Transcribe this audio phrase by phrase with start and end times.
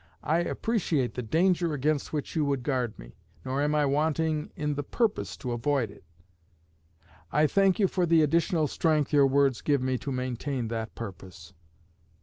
[0.23, 3.11] I appreciate the danger against which you would guard me;
[3.45, 6.03] nor am I wanting in the purpose to avoid it.
[7.31, 11.53] I thank you for the additional strength your words give me to maintain that purpose.